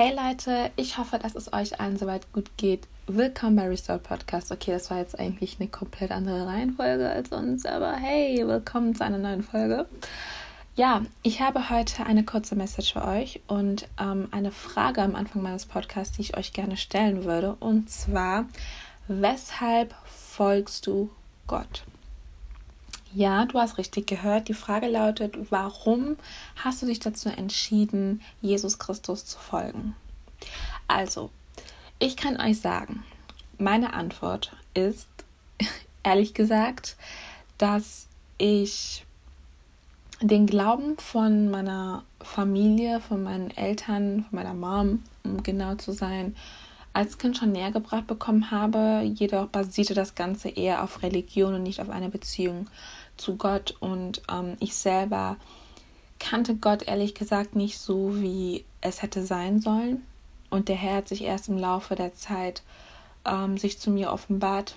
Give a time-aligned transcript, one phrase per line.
[0.00, 2.86] Hey Leute, ich hoffe, dass es euch allen soweit gut geht.
[3.08, 4.52] Willkommen bei Restore Podcast.
[4.52, 9.04] Okay, das war jetzt eigentlich eine komplett andere Reihenfolge als sonst, aber hey, willkommen zu
[9.04, 9.88] einer neuen Folge.
[10.76, 15.42] Ja, ich habe heute eine kurze Message für euch und ähm, eine Frage am Anfang
[15.42, 17.56] meines Podcasts, die ich euch gerne stellen würde.
[17.58, 18.46] Und zwar,
[19.08, 21.10] weshalb folgst du
[21.48, 21.82] Gott?
[23.14, 24.48] Ja, du hast richtig gehört.
[24.48, 26.16] Die Frage lautet, warum
[26.56, 29.94] hast du dich dazu entschieden, Jesus Christus zu folgen?
[30.88, 31.30] Also,
[31.98, 33.02] ich kann euch sagen,
[33.58, 35.08] meine Antwort ist,
[36.02, 36.96] ehrlich gesagt,
[37.56, 39.04] dass ich
[40.20, 46.36] den Glauben von meiner Familie, von meinen Eltern, von meiner Mom, um genau zu sein,
[46.92, 49.02] als Kind schon näher gebracht bekommen habe.
[49.02, 52.68] Jedoch basierte das Ganze eher auf Religion und nicht auf einer Beziehung
[53.16, 53.76] zu Gott.
[53.80, 55.36] Und ähm, ich selber
[56.18, 60.04] kannte Gott ehrlich gesagt nicht so, wie es hätte sein sollen.
[60.50, 62.62] Und der Herr hat sich erst im Laufe der Zeit
[63.24, 64.76] ähm, sich zu mir offenbart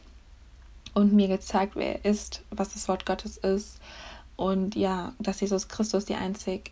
[0.93, 3.79] und mir gezeigt, wer er ist, was das Wort Gottes ist.
[4.35, 6.71] Und ja, dass Jesus Christus die einzig,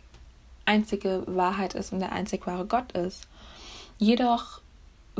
[0.66, 3.26] einzige Wahrheit ist und der einzig wahre Gott ist.
[3.98, 4.60] Jedoch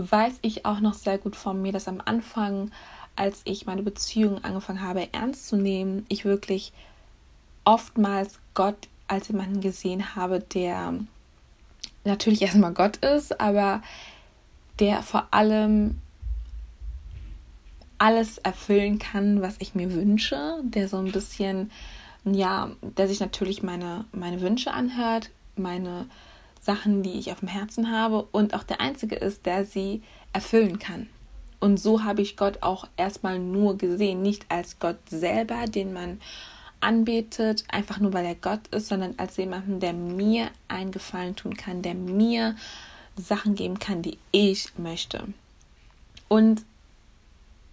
[0.08, 2.70] weiß ich auch noch sehr gut von mir, dass am Anfang
[3.16, 6.72] als ich meine Beziehung angefangen habe ernst zu nehmen, ich wirklich
[7.64, 10.94] oftmals Gott als jemanden gesehen habe, der
[12.04, 13.82] natürlich erstmal Gott ist, aber
[14.78, 15.98] der vor allem
[17.98, 21.70] alles erfüllen kann, was ich mir wünsche, der so ein bisschen,
[22.24, 26.06] ja, der sich natürlich meine, meine Wünsche anhört, meine
[26.70, 30.78] Sachen, die ich auf dem Herzen habe und auch der Einzige ist, der sie erfüllen
[30.78, 31.08] kann.
[31.58, 36.20] Und so habe ich Gott auch erstmal nur gesehen, nicht als Gott selber, den man
[36.78, 41.56] anbetet, einfach nur weil er Gott ist, sondern als jemanden, der mir einen Gefallen tun
[41.56, 42.54] kann, der mir
[43.16, 45.24] Sachen geben kann, die ich möchte.
[46.28, 46.62] Und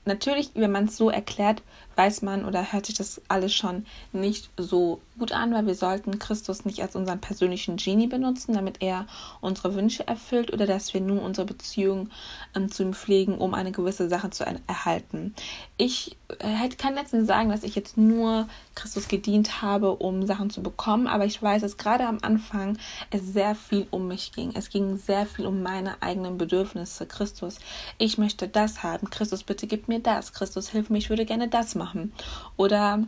[0.06, 1.62] natürlich, wenn man es so erklärt,
[1.98, 6.20] weiß man oder hört sich das alles schon nicht so gut an, weil wir sollten
[6.20, 9.08] Christus nicht als unseren persönlichen Genie benutzen, damit er
[9.42, 12.10] unsere Wünsche erfüllt oder dass wir nur unsere Beziehung
[12.56, 15.34] ähm, zu ihm pflegen, um eine gewisse Sache zu erhalten.
[15.78, 20.62] Ich äh, kann letztens sagen, dass ich jetzt nur Christus gedient habe, um Sachen zu
[20.62, 22.78] bekommen, aber ich weiß, dass gerade am Anfang
[23.10, 24.52] es sehr viel um mich ging.
[24.54, 27.08] Es ging sehr viel um meine eigenen Bedürfnisse.
[27.08, 27.58] Christus,
[27.98, 29.10] ich möchte das haben.
[29.10, 30.34] Christus, bitte gib mir das.
[30.34, 32.12] Christus, hilf mir, ich würde gerne das machen machen.
[32.58, 33.04] Oder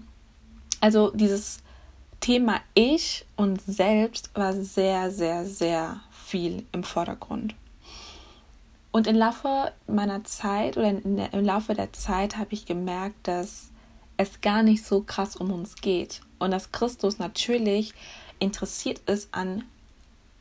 [0.79, 1.59] also dieses
[2.19, 7.55] Thema Ich und Selbst war sehr, sehr, sehr viel im Vordergrund.
[8.91, 13.69] Und im Laufe meiner Zeit oder der, im Laufe der Zeit habe ich gemerkt, dass
[14.17, 17.93] es gar nicht so krass um uns geht und dass Christus natürlich
[18.39, 19.63] interessiert ist an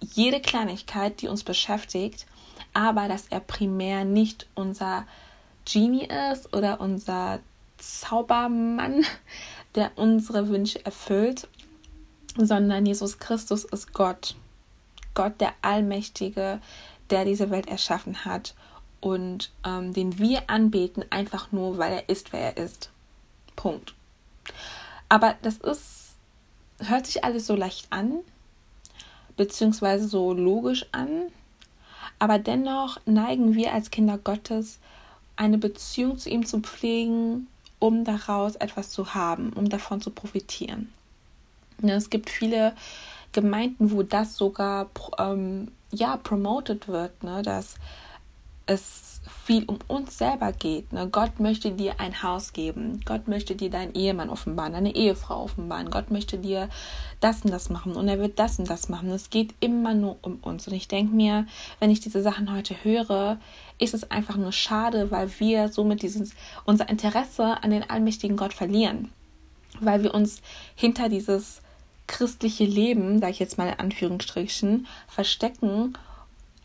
[0.01, 2.27] jede Kleinigkeit, die uns beschäftigt,
[2.73, 5.05] aber dass er primär nicht unser
[5.65, 7.41] Genie ist oder unser
[7.79, 9.05] Zaubermann,
[9.75, 11.49] der unsere Wünsche erfüllt,
[12.37, 14.37] sondern Jesus Christus ist Gott.
[15.15, 16.61] Gott, der Allmächtige,
[17.11, 18.55] der diese Welt erschaffen hat
[19.01, 22.91] und ähm, den wir anbeten, einfach nur, weil er ist, wer er ist.
[23.57, 23.95] Punkt.
[25.09, 26.17] Aber das ist,
[26.79, 28.19] hört sich alles so leicht an,
[29.37, 31.33] beziehungsweise so logisch an,
[32.19, 34.79] aber dennoch neigen wir als Kinder Gottes,
[35.37, 37.47] eine Beziehung zu ihm zu pflegen,
[37.79, 40.93] um daraus etwas zu haben, um davon zu profitieren.
[41.83, 42.75] Es gibt viele
[43.33, 47.77] Gemeinden, wo das sogar ähm, ja promoted wird, ne, dass
[48.67, 50.93] es viel um uns selber geht.
[50.93, 51.09] Ne?
[51.11, 53.01] Gott möchte dir ein Haus geben.
[53.05, 55.91] Gott möchte dir deinen Ehemann offenbaren, deine Ehefrau offenbaren.
[55.91, 56.69] Gott möchte dir
[57.21, 59.11] das und das machen und er wird das und das machen.
[59.11, 60.67] Es geht immer nur um uns.
[60.69, 61.47] Und ich denke mir,
[61.81, 63.39] wenn ich diese Sachen heute höre,
[63.79, 66.33] ist es einfach nur schade, weil wir somit dieses,
[66.65, 69.11] unser Interesse an den allmächtigen Gott verlieren.
[69.81, 70.43] Weil wir uns
[70.75, 71.63] hinter dieses
[72.07, 75.97] christliche Leben, sage ich jetzt mal in Anführungsstrichen, verstecken,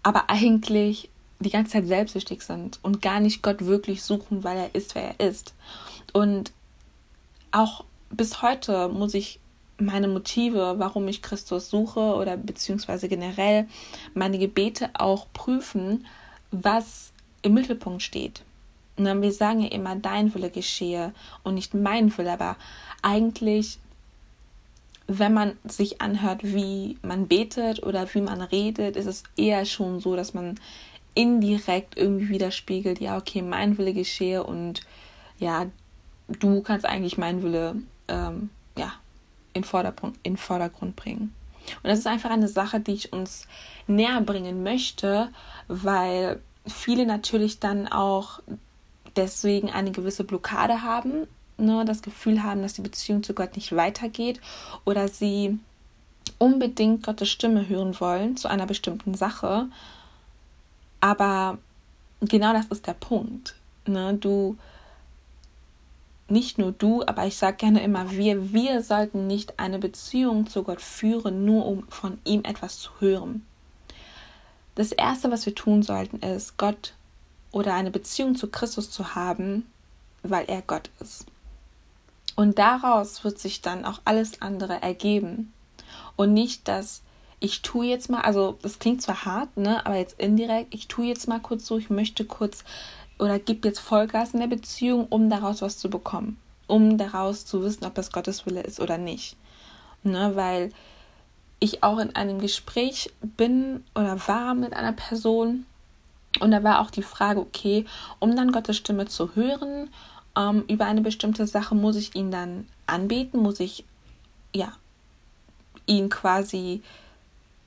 [0.01, 1.09] aber eigentlich
[1.43, 5.15] die ganze Zeit selbstsüchtig sind und gar nicht Gott wirklich suchen, weil er ist, wer
[5.17, 5.53] er ist.
[6.13, 6.51] Und
[7.51, 9.39] auch bis heute muss ich
[9.77, 13.67] meine Motive, warum ich Christus suche oder beziehungsweise generell
[14.13, 16.05] meine Gebete auch prüfen,
[16.51, 17.11] was
[17.41, 18.43] im Mittelpunkt steht.
[18.95, 21.13] Und wir sagen ja immer, dein Wille geschehe
[21.43, 22.55] und nicht mein Wille, aber
[23.01, 23.79] eigentlich,
[25.07, 29.99] wenn man sich anhört, wie man betet oder wie man redet, ist es eher schon
[29.99, 30.59] so, dass man
[31.15, 34.81] indirekt irgendwie widerspiegelt, ja, okay, mein Wille geschehe und
[35.37, 35.67] ja,
[36.27, 37.75] du kannst eigentlich meinen Wille
[38.07, 38.93] ähm, ja,
[39.53, 41.33] in Vordergrund, in Vordergrund bringen.
[41.81, 43.47] Und das ist einfach eine Sache, die ich uns
[43.87, 45.29] näher bringen möchte,
[45.67, 48.39] weil viele natürlich dann auch
[49.15, 51.27] deswegen eine gewisse Blockade haben,
[51.57, 54.41] ne, das Gefühl haben, dass die Beziehung zu Gott nicht weitergeht
[54.85, 55.59] oder sie
[56.37, 59.67] unbedingt Gottes Stimme hören wollen zu einer bestimmten Sache.
[61.03, 61.57] Aber
[62.21, 63.55] genau das ist der Punkt.
[63.85, 64.13] Ne?
[64.13, 64.55] Du,
[66.29, 70.63] nicht nur du, aber ich sage gerne immer wir, wir sollten nicht eine Beziehung zu
[70.63, 73.45] Gott führen, nur um von ihm etwas zu hören.
[74.75, 76.93] Das Erste, was wir tun sollten, ist, Gott
[77.51, 79.69] oder eine Beziehung zu Christus zu haben,
[80.21, 81.25] weil er Gott ist.
[82.37, 85.51] Und daraus wird sich dann auch alles andere ergeben.
[86.15, 87.01] Und nicht, dass
[87.43, 91.07] ich tue jetzt mal, also das klingt zwar hart, ne, aber jetzt indirekt, ich tue
[91.07, 92.63] jetzt mal kurz so, ich möchte kurz
[93.19, 96.37] oder gebe jetzt Vollgas in der Beziehung, um daraus was zu bekommen.
[96.67, 99.35] Um daraus zu wissen, ob das Gottes Wille ist oder nicht.
[100.03, 100.71] Ne, weil
[101.59, 105.65] ich auch in einem Gespräch bin oder war mit einer Person
[106.39, 107.85] und da war auch die Frage, okay,
[108.19, 109.89] um dann Gottes Stimme zu hören
[110.37, 113.83] ähm, über eine bestimmte Sache, muss ich ihn dann anbeten, muss ich
[114.55, 114.71] ja
[115.85, 116.81] ihn quasi,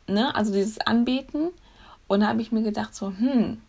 [0.08, 1.50] ne, also dieses Anbeten.
[2.06, 3.61] Und da habe ich mir gedacht, so, hm,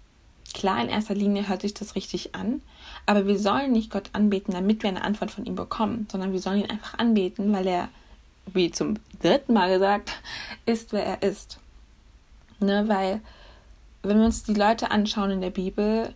[0.53, 2.61] klar, in erster Linie hört sich das richtig an,
[3.05, 6.39] aber wir sollen nicht Gott anbeten, damit wir eine Antwort von ihm bekommen, sondern wir
[6.39, 7.89] sollen ihn einfach anbeten, weil er,
[8.45, 10.11] wie zum dritten Mal gesagt,
[10.65, 11.59] ist, wer er ist.
[12.59, 13.21] Ne, weil,
[14.03, 16.13] wenn wir uns die Leute anschauen in der Bibel,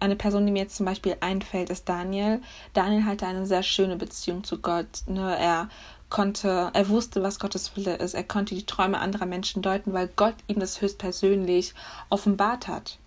[0.00, 2.40] eine Person, die mir jetzt zum Beispiel einfällt, ist Daniel.
[2.72, 5.02] Daniel hatte eine sehr schöne Beziehung zu Gott.
[5.06, 5.36] Ne?
[5.38, 5.68] Er
[6.12, 8.12] konnte, er wusste, was Gottes Wille ist.
[8.12, 11.72] Er konnte die Träume anderer Menschen deuten, weil Gott ihm das höchstpersönlich
[12.10, 12.98] offenbart hat.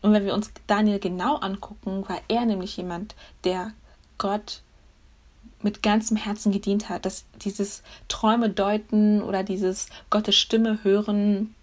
[0.00, 3.14] Und wenn wir uns Daniel genau angucken, war er nämlich jemand,
[3.44, 3.72] der
[4.16, 4.62] Gott
[5.60, 11.54] mit ganzem Herzen gedient hat, dass dieses Träume deuten oder dieses Gottes Stimme hören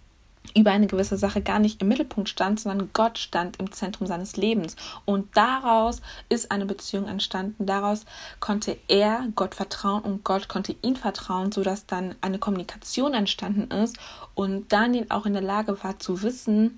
[0.54, 4.36] über eine gewisse Sache gar nicht im Mittelpunkt stand, sondern Gott stand im Zentrum seines
[4.36, 4.76] Lebens.
[5.04, 7.66] Und daraus ist eine Beziehung entstanden.
[7.66, 8.04] Daraus
[8.40, 13.96] konnte er Gott vertrauen und Gott konnte ihn vertrauen, sodass dann eine Kommunikation entstanden ist
[14.34, 16.76] und Daniel auch in der Lage war zu wissen,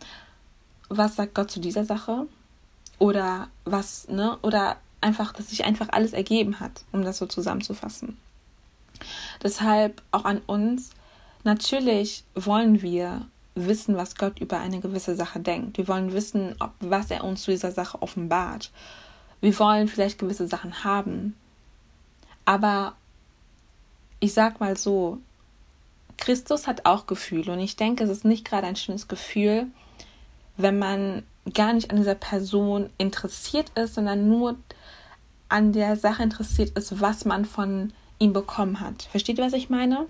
[0.89, 2.27] was sagt Gott zu dieser Sache
[2.99, 8.17] oder was, ne, oder einfach, dass sich einfach alles ergeben hat, um das so zusammenzufassen.
[9.43, 10.91] Deshalb auch an uns,
[11.45, 13.27] natürlich wollen wir
[13.57, 15.79] wissen, was Gott über eine gewisse Sache denkt.
[15.79, 18.71] Wir wollen wissen, ob, was er uns zu dieser Sache offenbart.
[19.41, 21.35] Wir wollen vielleicht gewisse Sachen haben.
[22.45, 22.95] Aber
[24.21, 25.19] ich sag mal so,
[26.17, 29.67] Christus hat auch Gefühle und ich denke, es ist nicht gerade ein schönes Gefühl,
[30.57, 34.57] wenn man gar nicht an dieser Person interessiert ist, sondern nur
[35.49, 39.03] an der Sache interessiert ist, was man von ihm bekommen hat.
[39.03, 40.07] Versteht ihr, was ich meine?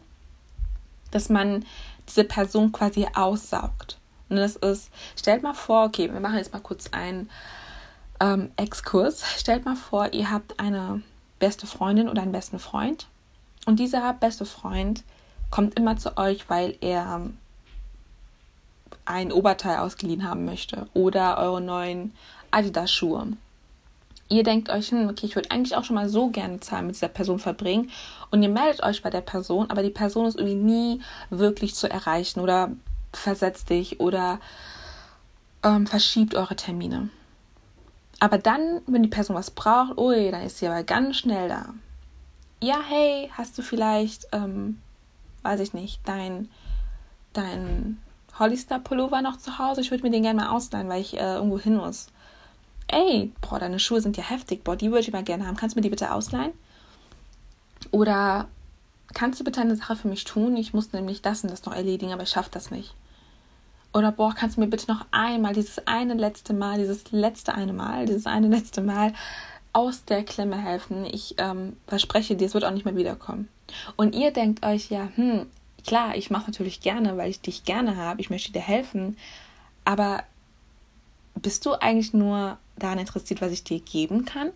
[1.11, 1.65] Dass man
[2.09, 3.99] diese Person quasi aussaugt.
[4.29, 7.31] Und das ist, stellt mal vor, okay, wir machen jetzt mal kurz einen
[8.21, 9.25] ähm, Exkurs.
[9.39, 11.03] Stellt mal vor, ihr habt eine
[11.39, 13.07] beste Freundin oder einen besten Freund.
[13.67, 15.05] Und dieser beste Freund
[15.51, 17.21] kommt immer zu euch, weil er
[19.05, 22.13] ein Oberteil ausgeliehen haben möchte oder eure neuen
[22.51, 23.37] Adidas-Schuhe
[24.29, 26.95] ihr denkt euch, hm, okay, ich würde eigentlich auch schon mal so gerne Zeit mit
[26.95, 27.91] dieser Person verbringen
[28.31, 31.89] und ihr meldet euch bei der Person, aber die Person ist irgendwie nie wirklich zu
[31.89, 32.71] erreichen oder
[33.13, 34.41] versetzt dich oder
[35.63, 37.09] ähm, verschiebt eure Termine.
[38.19, 41.67] Aber dann, wenn die Person was braucht, ui, dann ist sie aber ganz schnell da.
[42.63, 44.81] Ja, hey, hast du vielleicht, ähm,
[45.43, 46.49] weiß ich nicht, dein,
[47.35, 47.99] dein
[48.39, 49.83] Hollister-Pullover noch zu Hause?
[49.83, 52.09] Ich würde mir den gerne mal ausleihen, weil ich äh, irgendwo hin muss
[52.89, 55.57] ey, boah, deine Schuhe sind ja heftig, boah, die würde ich mal gerne haben.
[55.57, 56.53] Kannst du mir die bitte ausleihen?
[57.91, 58.49] Oder
[59.15, 60.57] kannst du bitte eine Sache für mich tun?
[60.57, 62.95] Ich muss nämlich das und das noch erledigen, aber ich schaffe das nicht.
[63.93, 67.73] Oder boah, kannst du mir bitte noch einmal, dieses eine letzte Mal, dieses letzte eine
[67.73, 69.15] Mal, dieses eine letzte Mal
[69.73, 71.05] aus der Klemme helfen.
[71.05, 73.49] Ich ähm, verspreche dir, es wird auch nicht mehr wiederkommen.
[73.97, 75.47] Und ihr denkt euch ja, hm,
[75.87, 79.17] klar, ich mache natürlich gerne, weil ich dich gerne habe, ich möchte dir helfen,
[79.85, 80.23] aber
[81.35, 84.51] bist du eigentlich nur daran interessiert, was ich dir geben kann?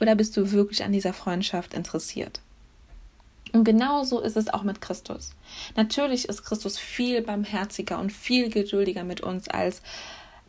[0.00, 2.40] Oder bist du wirklich an dieser Freundschaft interessiert?
[3.52, 5.34] Und genauso ist es auch mit Christus.
[5.76, 9.82] Natürlich ist Christus viel barmherziger und viel geduldiger mit uns, als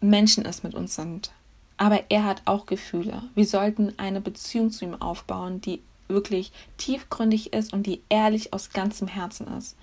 [0.02, 1.32] Menschen es mit uns sind.
[1.78, 3.24] Aber er hat auch Gefühle.
[3.36, 8.72] Wir sollten eine Beziehung zu ihm aufbauen, die wirklich tiefgründig ist und die ehrlich aus
[8.72, 9.78] ganzem Herzen ist.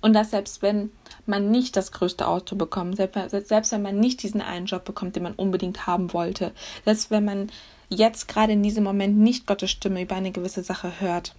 [0.00, 0.90] Und das selbst wenn
[1.26, 5.16] man nicht das größte Auto bekommt, selbst, selbst wenn man nicht diesen einen Job bekommt,
[5.16, 6.52] den man unbedingt haben wollte,
[6.84, 7.50] selbst wenn man
[7.88, 11.34] jetzt gerade in diesem Moment nicht Gottes Stimme über eine gewisse Sache hört,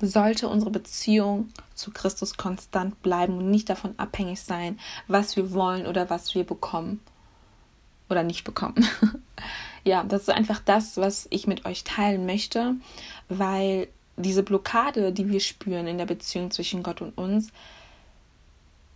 [0.00, 5.86] sollte unsere Beziehung zu Christus konstant bleiben und nicht davon abhängig sein, was wir wollen
[5.86, 7.00] oder was wir bekommen
[8.08, 8.86] oder nicht bekommen.
[9.84, 12.74] ja, das ist einfach das, was ich mit euch teilen möchte,
[13.28, 13.88] weil
[14.20, 17.48] diese Blockade, die wir spüren in der Beziehung zwischen Gott und uns,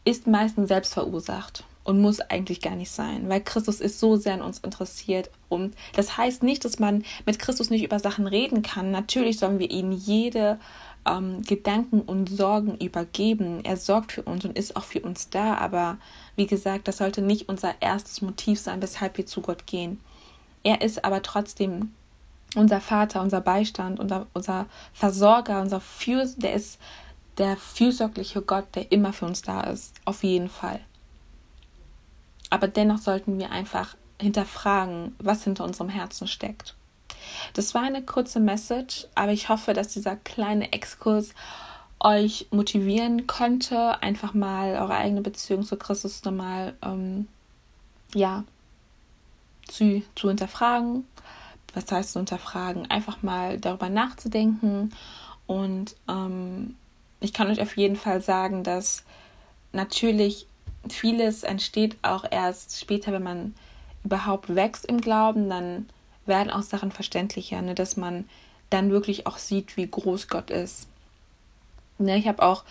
[0.05, 4.35] ist meistens selbst verursacht und muss eigentlich gar nicht sein, weil Christus ist so sehr
[4.35, 5.31] an uns interessiert.
[5.49, 8.91] Und das heißt nicht, dass man mit Christus nicht über Sachen reden kann.
[8.91, 10.59] Natürlich sollen wir ihm jede
[11.07, 13.61] ähm, Gedanken und Sorgen übergeben.
[13.65, 15.57] Er sorgt für uns und ist auch für uns da.
[15.57, 15.99] Aber
[16.37, 20.01] wie gesagt, das sollte nicht unser erstes Motiv sein, weshalb wir zu Gott gehen.
[20.63, 21.93] Er ist aber trotzdem
[22.55, 26.79] unser Vater, unser Beistand, unser, unser Versorger, unser Fürs, der ist
[27.39, 29.95] der fürsorgliche Gott, der immer für uns da ist.
[30.05, 30.81] Auf jeden Fall.
[32.51, 36.77] Aber dennoch sollten wir einfach hinterfragen, was hinter unserem Herzen steckt.
[37.55, 41.35] Das war eine kurze Message, aber ich hoffe, dass dieser kleine Exkurs
[41.99, 47.29] euch motivieren konnte, einfach mal eure eigene Beziehung zu Christus nochmal ähm,
[48.15, 48.45] ja,
[49.67, 51.07] zu, zu hinterfragen.
[51.75, 52.91] Was heißt zu hinterfragen?
[52.91, 54.93] Einfach mal darüber nachzudenken.
[55.47, 56.77] Und ähm,
[57.21, 59.05] ich kann euch auf jeden Fall sagen, dass
[59.73, 60.47] natürlich
[60.89, 63.55] vieles entsteht auch erst später, wenn man
[64.05, 65.89] überhaupt wächst im Glauben, dann
[66.27, 68.29] werden auch Sachen verständlicher, ne, dass man
[68.71, 70.89] dann wirklich auch sieht, wie groß Gott ist.
[71.99, 72.65] Ne, ich habe auch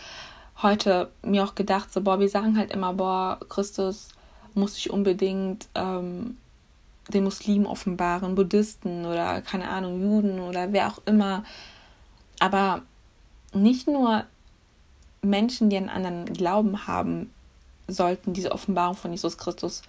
[0.62, 4.10] heute mir auch gedacht, so, boah, wir sagen halt immer, boah, Christus
[4.54, 6.38] muss sich unbedingt ähm,
[7.10, 11.44] den Muslimen offenbaren, Buddhisten oder keine Ahnung, Juden oder wer auch immer.
[12.40, 12.82] Aber
[13.54, 14.24] nicht nur
[15.22, 17.32] Menschen, die einen anderen Glauben haben,
[17.88, 19.82] sollten diese Offenbarung von Jesus Christus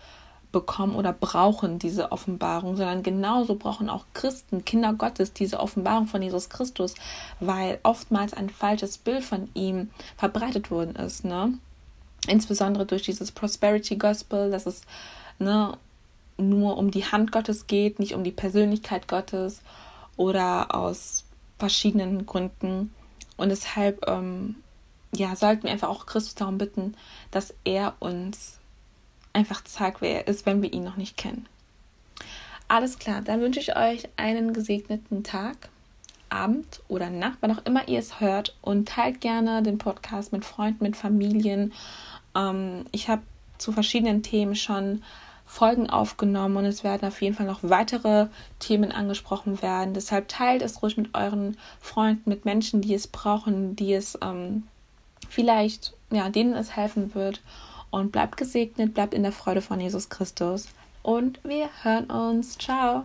[0.55, 6.23] bekommen oder brauchen diese Offenbarung, sondern genauso brauchen auch Christen, Kinder Gottes, diese Offenbarung von
[6.23, 6.95] Jesus Christus,
[7.41, 11.59] weil oftmals ein falsches Bild von ihm verbreitet worden ist, ne?
[12.29, 14.83] Insbesondere durch dieses Prosperity Gospel, dass es
[15.39, 15.77] ne,
[16.37, 19.63] nur um die Hand Gottes geht, nicht um die Persönlichkeit Gottes
[20.17, 21.25] oder aus
[21.59, 22.93] verschiedenen Gründen.
[23.37, 24.57] Und deshalb ähm,
[25.15, 26.95] ja, sollten wir einfach auch Christus darum bitten,
[27.31, 28.59] dass er uns
[29.33, 31.47] einfach zeigt, wer er ist, wenn wir ihn noch nicht kennen.
[32.69, 35.69] Alles klar, dann wünsche ich euch einen gesegneten Tag,
[36.31, 40.45] Abend oder Nacht, wann auch immer ihr es hört und teilt gerne den Podcast mit
[40.45, 41.73] Freunden, mit Familien.
[42.35, 43.23] Ähm, ich habe
[43.59, 45.03] zu verschiedenen Themen schon
[45.47, 49.95] Folgen aufgenommen und es werden auf jeden Fall noch weitere Themen angesprochen werden.
[49.95, 54.65] Deshalb teilt es ruhig mit euren Freunden, mit Menschen, die es brauchen, die es ähm,
[55.29, 57.43] vielleicht, ja, denen es helfen wird.
[57.91, 60.67] Und bleibt gesegnet, bleibt in der Freude von Jesus Christus.
[61.05, 62.59] Und wir hören uns.
[62.59, 63.05] Ciao.